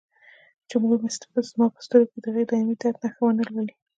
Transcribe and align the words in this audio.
چې 0.67 0.75
مور 0.81 0.97
مې 1.03 1.09
زما 1.49 1.65
په 1.75 1.79
سترګو 1.85 2.11
کې 2.13 2.19
د 2.21 2.25
هغه 2.31 2.43
دایمي 2.49 2.75
درد 2.81 2.97
نښې 3.03 3.19
ونه 3.23 3.43
لولي. 3.47 3.75